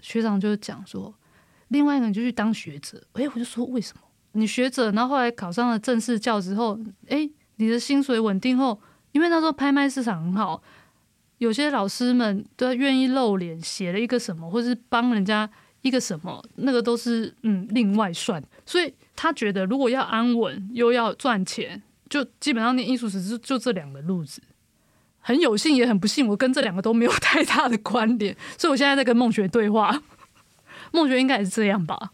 [0.01, 1.13] 学长就讲说，
[1.69, 3.01] 另外一个人就去当学者。
[3.13, 4.01] 哎，我就说为什么？
[4.33, 8.79] 你学者，然后后来考上了正式教职后，哎，你的薪水稳定后，
[9.11, 10.61] 因为那时候拍卖市场很好，
[11.37, 15.49] 有些老师们都愿意露脸，写了一个什么，或是帮人家
[15.81, 18.43] 一个什么，那个都是嗯另外算。
[18.65, 24.41] 所以他觉得，如果要安稳又要赚钱，就基本上念艺术史就就这两个路子。
[25.25, 30.01] 很有幸也很不幸，我跟这两个都没有 太大的关联，所以我现在在跟孟学对话。
[30.91, 32.11] 孟学应该也是这样吧？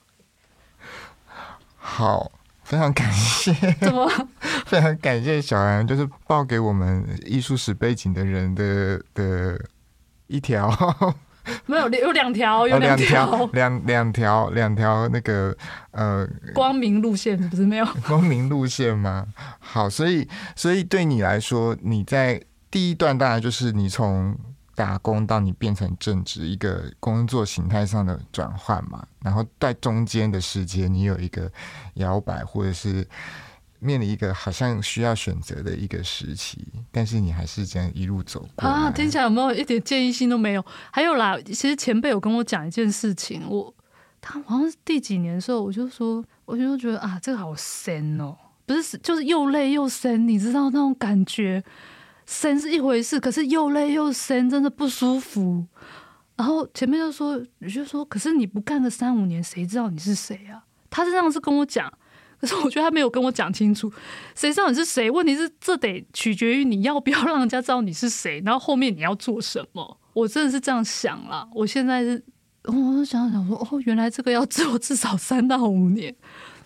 [1.92, 2.32] 好，
[2.64, 3.52] 非常感谢。
[3.82, 4.08] 怎么？
[4.68, 9.60] 非常感谢小安，就是报给我们艺术史背景的人的的
[10.28, 10.70] 一条。
[11.66, 15.56] 没有，有两条，有两条，两两条，两条那个
[15.92, 17.86] 呃，光明路线不是没有？
[18.08, 19.26] 光明路线吗？
[19.60, 22.42] 好，所以所以对你来说，你在。
[22.72, 24.38] 第一段当然就是你从
[24.80, 31.52] 打工到你变成正职一个工作形态上的转换嘛，然后在中间的时间你有一个
[31.96, 33.06] 摇摆或者是
[33.80, 38.90] 面临一个好像需要选择的一个时期，但是你还是这样一路走过啊。
[38.90, 40.66] 听起来有没有一点建议性都没有？
[40.94, 43.74] 还有啦，其实前辈有跟我讲一件事情，我
[44.22, 48.34] 他好像是第几年的时候，我就说，我就觉得啊，这个好深哦，
[48.66, 51.62] 不是就是又累又深，你知道那种感觉。
[52.30, 55.66] 深是一回事，可是又累又深，真的不舒服。
[56.36, 60.64] 然后前面就说，你就说，可是你不干个三五年，谁知道你是谁啊？
[60.92, 61.92] 他是这样是跟我讲，
[62.40, 63.92] 可是我觉得他没有跟我讲清楚，
[64.36, 65.10] 谁知道你是谁？
[65.10, 70.00] 问题是这得取决于你要不要让人家知道你是谁，然后后面你要做什么。
[70.14, 72.24] 我真的是这样想了，我现在是，
[72.66, 76.16] 我就想想说，哦，原来这个要做至少三到五年。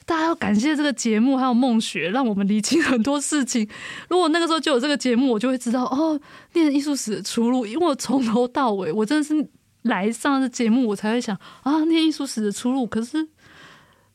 [0.05, 3.67] 大家要感谢这个节目，还有梦雪，让我们理清很多事情。
[4.09, 6.19] 如果那个时候就有这个节目，我就会知道哦，
[6.53, 7.65] 念艺术史的出路。
[7.65, 9.47] 因为我从头到尾，我真的是
[9.83, 12.85] 来上这节目，我才会想啊，念艺术史的出路。
[12.85, 13.27] 可是，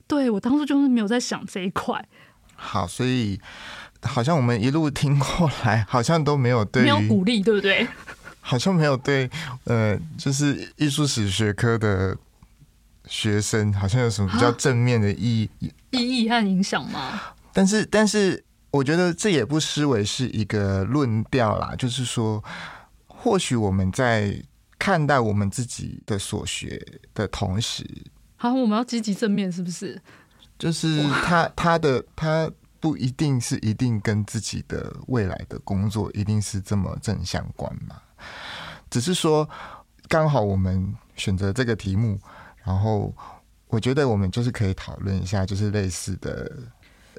[0.06, 2.06] 对我当初就是没有在想这一块。
[2.54, 3.40] 好，所以
[4.02, 7.88] 好像我们一路听过来，好像都没有对没有鼓励，对不对？
[8.40, 9.30] 好像没有对
[9.64, 12.16] 呃，就是艺术史学科的。
[13.08, 17.20] 学生好像有什么比较正面的意义、意义和影响吗？
[17.54, 21.74] 但是，但是，我觉得这也不失为是一个论调啦。
[21.76, 22.44] 就是说，
[23.06, 24.40] 或许我们在
[24.78, 26.80] 看待我们自己的所学
[27.14, 27.84] 的同时，
[28.36, 30.00] 好，我们要积极正面，是不是？
[30.58, 37.96] 就是他他的他不一定是一定跟自己的未来的工作一定是这么正相关嘛？
[38.90, 39.48] 只是说，
[40.08, 42.20] 刚好我们选择这个题目。
[42.68, 43.10] 然后，
[43.68, 46.52] 我觉得我们就是可以讨论一下，就是类似的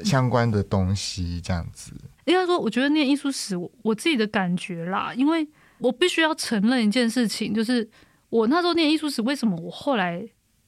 [0.04, 1.92] 相关的东西这样子。
[2.26, 5.48] 应该说，我觉得念艺术史，我自己的感觉啦，因为
[5.80, 7.90] 我必须要承认一件事情，就是
[8.30, 10.24] 我那时候念艺术史，为什么我后来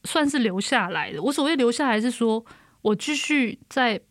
[0.06, 1.22] 算是留下来的？
[1.22, 2.44] 我所谓留下来是说，
[2.82, 4.02] 我继续在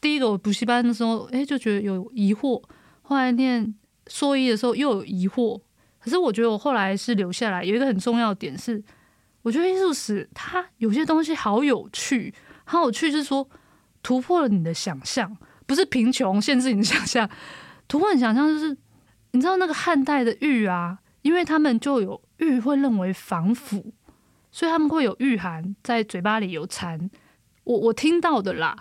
[0.00, 2.62] 第一个我补习班的时候，哎，就觉得有疑惑；
[3.02, 3.74] 后来念
[4.06, 5.60] 硕一的时候又有疑惑，
[5.98, 8.80] 可是我觉得我后来是留下来，有一个很重要的点是，
[9.42, 13.48] 我觉得艺术史它有些东西好有趣，好有趣，是说
[14.02, 17.28] 突破了你的想象，不是贫穷限制你的想象，
[17.86, 18.76] 突破你想象就是
[19.32, 23.92] 你知道那个汉代的玉啊，因为他们就有玉会认为防腐，
[24.50, 27.10] 所以他们会有玉寒在嘴巴里有蝉。
[27.64, 28.76] 我我听到的啦，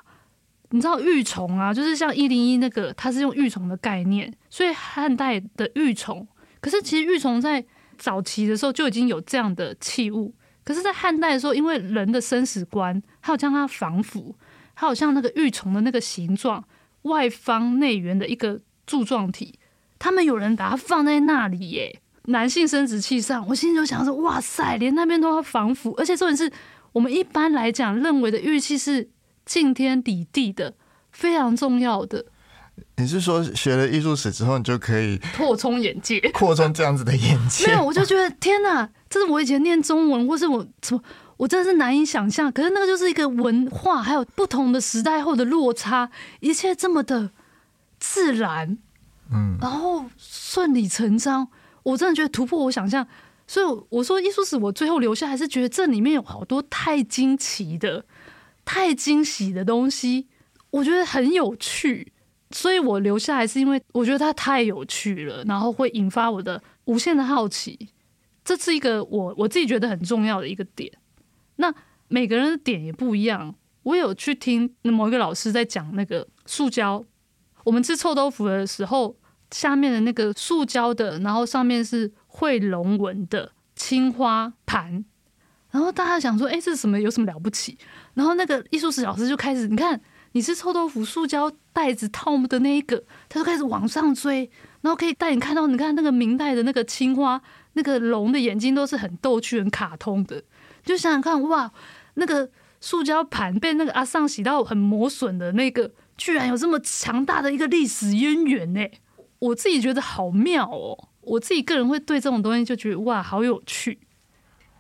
[0.70, 6.28] 你知道玉虫啊，就是像一零一那个，它是用玉虫的概念，所以汉代的玉虫。
[6.60, 7.64] 可是其实玉虫在
[7.98, 10.34] 早期的时候就已经有这样的器物，
[10.68, 14.36] 可是，在汉代的时候，因为人的生死观，还有将它防腐，
[14.74, 16.62] 还有像那个玉虫的那个形状，
[17.04, 19.58] 外方内圆的一个柱状体，
[19.98, 22.02] 他们有人把它放在那里耶。
[22.26, 26.52] 男性生殖器上，我心里就想说，哇塞，连那边都要防腐，而且重点是。
[26.94, 29.08] 我们一般来讲认为的玉器是
[29.46, 30.74] 敬天礼地的，
[31.12, 32.26] 非常重要的。
[32.96, 37.68] 你是说学了艺术史之后，你就可以扩充眼界，扩充这样子的眼界？
[37.68, 41.02] 没有，我就觉得天哪，这是我以前念中文，或是我什么，
[41.38, 42.52] 我真的是难以想象。
[42.52, 47.32] 可是那个就是一个文化，还有不同的时代后的落差，一切这么的
[48.00, 48.78] 自然，
[49.32, 51.48] 嗯，然后顺理成章，
[51.84, 53.08] 我真的觉得突破我想象。
[53.48, 58.04] 所以我说艺术史，我最后留下还是觉得这里面有好多太惊奇的、
[58.66, 60.28] 太惊喜的东西，
[60.72, 62.12] 我觉得很有趣。
[62.52, 67.90] 所以我留下来是因为我觉得它太有趣了，然后会引发我的无限的好奇。
[68.48, 70.90] 这是一个我我自己觉得很重要的一个点。
[71.58, 71.74] 那
[72.08, 73.54] 每个人的点也不一样。
[73.84, 77.04] 我有去听某一个老师在讲那个塑胶，
[77.66, 79.18] 我们吃臭豆腐的时候，
[79.52, 82.14] 下面的那个塑胶的，然后上面是。
[82.40, 85.04] 会龙纹的青花盘，
[85.72, 87.02] 然后大家想说，哎，这是什么？
[87.02, 87.76] 有什么了不起？
[88.14, 90.00] 然后那个艺术史老师就开始，你看，
[90.34, 94.48] 你是臭豆腐塑胶袋子套的那一个，他就开始往上追，
[94.82, 97.42] 然后可以带你看到，你看那个明代的那个青花，
[97.78, 100.44] 那个龙的眼睛都是很逗趣、很卡通的，
[100.84, 101.72] 就想想看，哇，
[102.16, 102.50] 那个
[102.82, 108.86] 塑胶盘被那个阿尚洗到很磨损的那个，居然有这么强大的一个历史渊源呢？
[109.40, 111.10] 我自己觉得好妙哦。
[111.22, 114.00] 我自己个人会对这种东西就觉得哇，好有趣。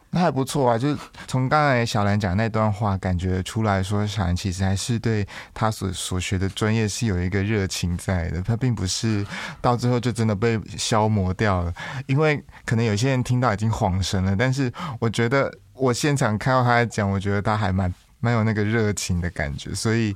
[0.09, 8.41] 那还不错啊，就从刚才小兰讲那段话，感觉出来说，小兰其实还是对他所所学的专业是有一个热情在的。
[8.41, 9.25] 他并不是
[9.61, 11.73] 到最后就真的被消磨掉了，
[12.05, 14.35] 因为可能有些人听到已经恍神了。
[14.35, 19.73] 但是我觉得我现场看到他讲，我觉得他还蛮蛮有那个热情的感觉。
[19.75, 20.15] 所以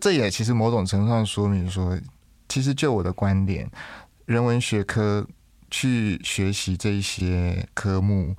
[0.00, 1.98] 这也其实某种程度上说明说，
[2.48, 3.70] 其实就我的观点，
[4.26, 5.26] 人文学科。
[5.74, 8.36] 去学习这一些科目，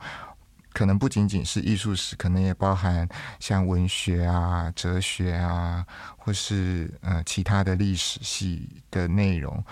[0.73, 3.07] 可能不仅仅是艺术史，可能也包含
[3.39, 5.86] 像文学啊、哲学啊，
[6.17, 9.63] 或是呃其他的历史系的内容。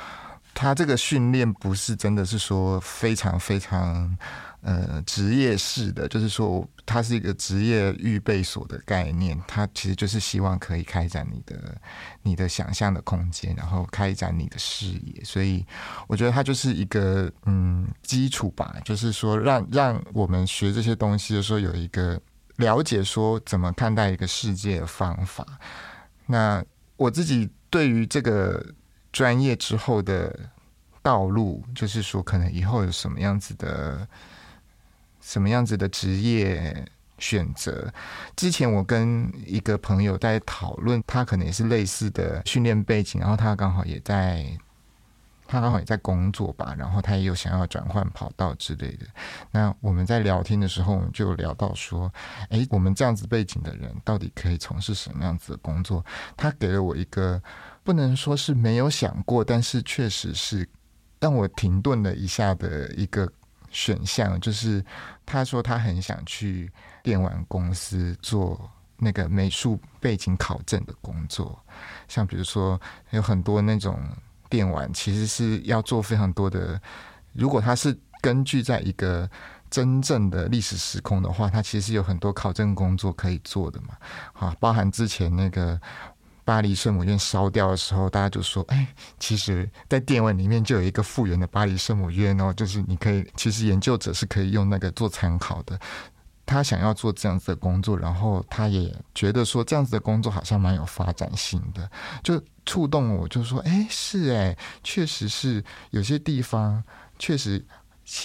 [0.54, 4.18] 他这个训练不是真的是说非常非常。
[4.64, 11.82] 呃，职业式的，就是说，它是一个职业预备所的概念，它其实就是希望可以开展你的
[12.22, 15.24] 你的想象的空间，然后开展你的视野。
[15.24, 15.66] 所以，
[16.08, 22.22] 我觉得它就是一个嗯基础吧，就是说，让让我们学这些东西的时候有一个
[22.58, 25.44] 了解，说怎么看待一个世界的方法。
[26.28, 26.64] 那
[26.98, 28.64] 我自己对于这个
[29.12, 30.40] 专业之后的
[31.02, 34.08] 道路，就是说，可能以后有什么样子的。
[35.22, 36.86] 什么样子的职业
[37.18, 37.94] 选择？
[38.36, 44.46] 之前我跟一个朋友在讨论，他可能也是类似的训练背景，然后他刚好也在，
[45.48, 49.06] 他刚好也在工作吧，然后他也有想要转换跑道之类的。
[49.52, 52.12] 那我们在聊天的时候，我们就聊到说，
[52.50, 56.04] 哎，我们这样子背景的人到底可以从事什么样子的工作？
[56.36, 57.40] 他给了我一个
[57.84, 60.68] 不能说是没有想过，但是确实是
[61.20, 63.32] 让我停顿了一下的一个。
[63.72, 64.84] 选项就是，
[65.26, 66.72] 他说他很想去
[67.02, 71.60] 电玩公司做那个美术背景考证的工作，
[72.08, 72.80] 像比如说
[73.10, 74.00] 有很多那种
[74.50, 76.80] 电玩，其实是要做非常多的。
[77.34, 79.30] 如果他是根据在一个
[79.70, 83.96] 真正的历史时空的话，他其实有很多考证工作可以做的嘛。
[84.34, 85.80] 好，包含之前那个。
[86.52, 88.86] 巴黎圣母院烧掉的时候，大家就说：“哎，
[89.18, 95.80] 其实，在电文里面就有一个复原的巴黎圣母院哦，就是你可以，其实研究者是可以用那个做参考的。
[96.46, 101.90] 他想要做这样子的工作，然后他也觉得说这样子的工作好像蛮有发展性的，
[102.22, 106.84] 就触动我，就说：哎，是哎，确实是有些地方
[107.18, 107.66] 确实。”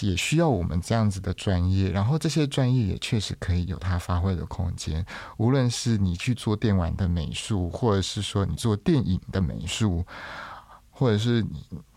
[0.03, 5.05] 也需要我们这样子的专业，然后这些专业也确实可以有它发挥的空间。
[5.37, 10.05] 无论是你去做电玩的美术，或者是说你做电影的美术，
[10.91, 11.45] 或者是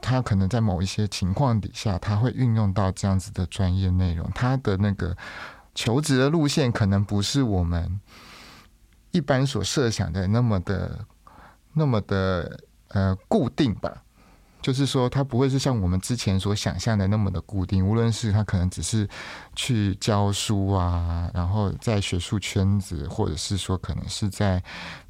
[0.01, 4.29] 他可能在某一些情况底下，他会运用到这样子的专业内容。
[4.35, 5.15] 他的那个
[5.73, 7.99] 求职的路线可能不是我们
[9.11, 11.05] 一般所设想的那么的、
[11.73, 12.59] 那么的
[12.89, 14.03] 呃固定吧。
[14.62, 17.88] 就是说，他不会是像我们之前所想象的那么的固定。
[17.88, 19.07] 无论是他可能只是
[19.55, 24.62] 去教书啊，然后在学术圈子，或者是说可能是在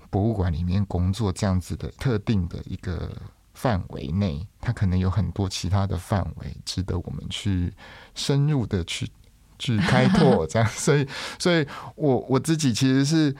[0.10, 3.12] 博物馆里面工作这样子的特定的一个
[3.54, 7.74] 范围内，他可能有很多其他的范围值得我们去
[8.14, 9.10] 深入的去
[9.58, 10.45] 去开拓。
[10.45, 11.08] 这样，所以，
[11.39, 13.36] 所以我我自己其实是。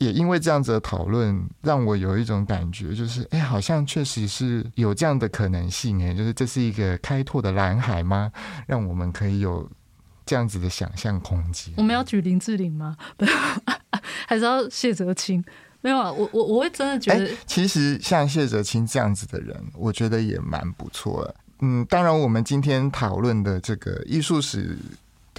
[0.00, 8.32] 也因为这样子的讨论，让我有一种感觉，就是哎，好像确实是有这样的可能性，哎，就是这是一个开拓的蓝海吗？
[8.66, 9.70] 让我们可以有
[10.24, 11.74] 这样子的想象空间。
[11.76, 12.96] 我们要举林志玲吗？
[14.26, 15.44] 还是要谢哲青？
[15.82, 21.34] 没有啊，我我我会真的觉得，其实像谢哲青这样子的人，我觉得也蛮不错的。
[21.60, 24.78] 嗯，当然，我们今天讨论的这个艺术史。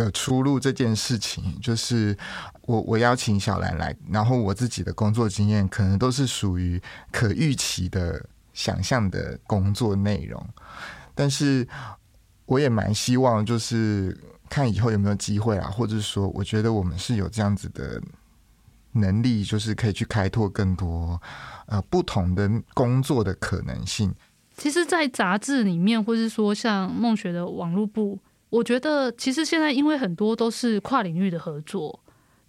[0.04, 2.18] 的出路这件事情，就是
[2.64, 6.82] 我我邀请小兰来，然后我自己的工作经验可能都是属于
[7.12, 10.44] 可预期的想象的工作内容，
[11.14, 11.68] 但是
[12.46, 14.18] 我也蛮希望，就是
[14.50, 18.02] 看以后有没有机会啊，或者说，我觉得我们是有这样子的
[18.94, 21.22] 能力，就是可以去开拓更多
[21.68, 24.14] 呃不同的工作的可能性。
[24.58, 28.20] 其实，在杂志里面，或是说像梦雪的网络部。
[28.52, 31.98] 我觉得其实现在因为很多都是跨领域的合作，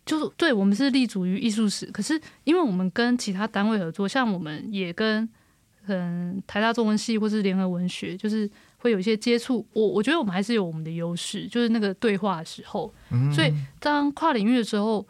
[0.05, 5.26] 就是对我们是立足于艺术史，可是因为我们跟其他单位合作，像我们也跟
[5.86, 9.64] 嗯台大中文系或是联合文学，就是会有一些接触。
[9.72, 12.92] 我我觉得我们还是有我们的优势，就是那个对话的时候，
[13.32, 15.07] 所以当跨领域的时候，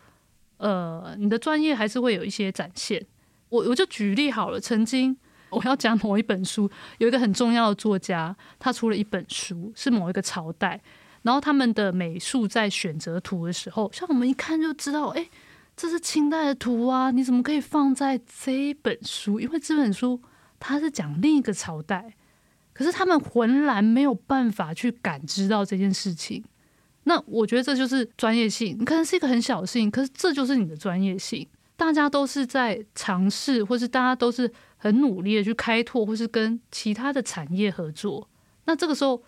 [0.58, 3.02] 呃，你的专业还是会有一些展现。
[3.48, 5.16] 我我就举例好了，曾经。
[5.52, 10.80] 我要讲某一本书，有一个很重要的作家，他出了一本书，是某一个朝代，
[11.22, 15.28] 然后他们的美术在选择图的时候，像我们一看就知道，哎，
[15.76, 19.38] 这是清代的图啊，你怎么可以放在这本书？
[19.38, 20.20] 因为这本书
[20.58, 22.14] 它是讲另一个朝代，
[22.72, 26.42] 可是他们浑然没有办法去感知到这件事情。
[27.04, 31.46] 那我觉得这就是专业性，可能是一个很小的事情，可是这就是你的专业性。
[31.76, 34.50] 大家都是在尝试，或是大家都是。
[34.82, 38.28] 很努力的去开拓，或是跟其他的产业合作。
[38.64, 39.22] 那这个时候，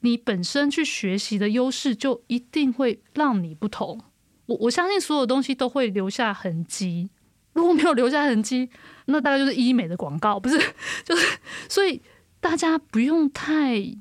[0.00, 3.98] 你本身去学习的优势就一定会让你不同。
[4.44, 7.08] 我我相信所有东西都会留下痕迹。
[7.54, 8.68] 如果没有留下痕迹，
[9.06, 10.58] 那大概就是医美的广告，不是？
[11.02, 12.02] 就是所以
[12.38, 13.96] 大家不用太……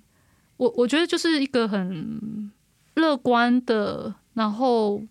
[0.58, 2.52] 我我觉得就是一个很
[2.96, 5.02] 乐观的，然后。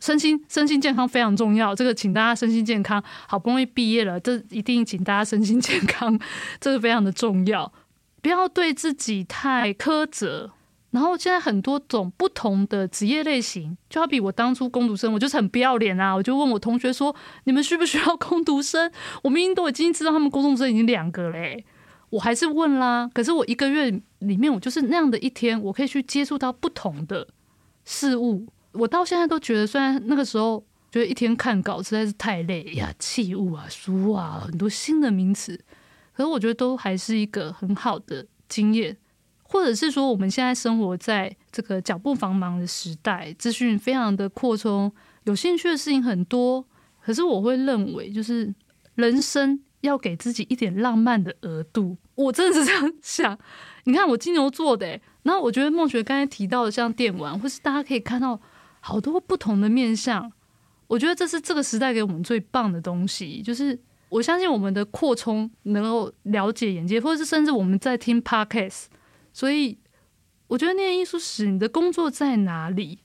[0.00, 3.02] 身心身心健康非常重要，这个请大家身心健康。
[3.26, 6.18] 好不容易毕业了，这一定请大家身心健康，
[6.60, 7.72] 这个非常的重要。
[8.20, 10.52] 不要对自己太苛责。
[10.90, 18.90] 然后现在很多种不同的职业类型，就好比我当初攻读生，我就是很不要脸啊，我就问我同学说：“你们需不需要攻读生？”
[19.22, 21.62] 我明明都已经知道他们攻读生已经两个嘞，
[22.08, 23.08] 我还是问啦。
[23.12, 23.90] 可是我一个月
[24.20, 27.28] 里面，我就是那样的一天，我可以去接触到不同的
[27.84, 28.46] 事物。
[28.78, 35.58] 我到现在都觉得，虽然那个时候觉得一天看稿实在是太累呀，器物啊、书啊，很多新的名词，
[36.14, 38.96] 可是我觉得都还是一个很好的经验，
[39.42, 44.92] 或者是说我们现在生活在这个脚步繁忙的时代，资讯非常的扩充，
[45.24, 46.64] 有兴趣的事情很多，
[47.00, 48.54] 可是我会认为，就是
[48.94, 53.36] 人生要给自己一点浪漫的额度，我真的是这样想。
[53.84, 58.40] 你看我金牛座的，然后我觉得梦雪刚才提到的，像电玩，或是大家可以看到。
[58.80, 60.32] 好多不同的面相，
[60.86, 63.42] 我觉得这是这个时代给我们最棒的东西。
[63.42, 68.84] 就是我相信我们的扩充能够了解眼界，或者是甚至我们在听 podcast。
[69.32, 69.78] 所以
[70.46, 73.00] 我觉得念艺术史，你的工作在哪里？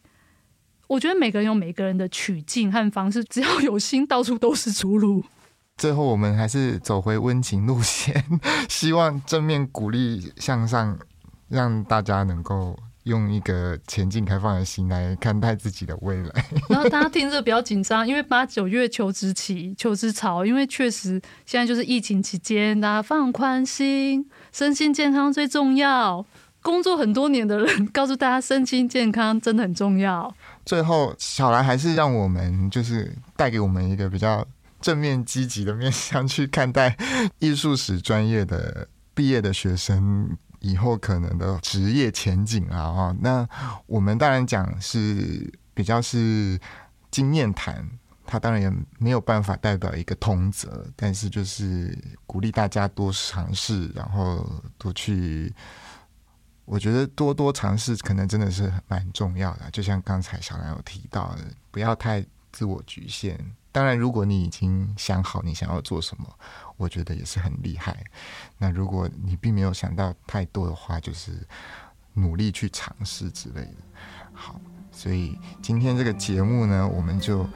[0.87, 5.23] 我觉得每个人有每个人的取径和方式，只要有心，到处都是出路。
[5.75, 8.23] 最后，我们还是走回温情路线，
[8.69, 10.99] 希望正面鼓励向上，
[11.49, 12.77] 让大家能够。
[13.03, 16.45] 用一个前进开放的心来看待自己的未来。
[16.69, 26.25] 然后大家听着比较紧张，因为八九月求职期、求职潮，因为确实现在就是疫情期间，大家放宽心，身心健康最重要。
[26.61, 30.33] 工作很多年的人告诉大家，身心健康真的很重要。
[30.65, 34.47] 最后，小兰还是让我们就是带给我们一个比较
[34.79, 36.95] 正面积极的面向去看待
[37.39, 40.37] 艺术史专业的毕业的学生。
[40.63, 43.47] 以后可能的职业前景啊，哈，那
[43.85, 46.59] 我们当然讲是比较是
[47.11, 47.87] 经验谈，
[48.25, 55.53] 它当然也没有办法代表一个通则，但是就是鼓励大家多尝试，然后多去。
[56.65, 59.69] 我觉得多多尝试可能真的是蛮重要的。
[59.71, 63.37] 就像刚才小兰有提到的，不要太自我局限。
[63.73, 66.25] 当然，如果你已经想好你想要做什么，
[66.77, 67.97] 我觉得也是很厉害。
[68.57, 71.31] 那如果你并没有想到太多的话，就是
[72.13, 73.75] 努力去尝试之类的。
[74.31, 74.61] 好。
[74.95, 77.49] 所以今天这个节目呢，我们就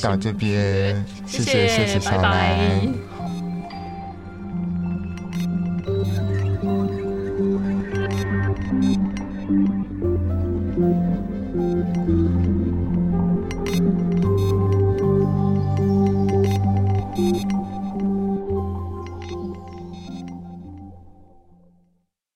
[0.00, 3.39] 到这边，谢谢谢谢小兰。